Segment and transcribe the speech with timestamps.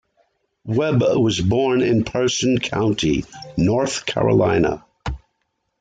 [0.65, 3.23] Webb was born in Person County,
[3.55, 4.83] North Carolina.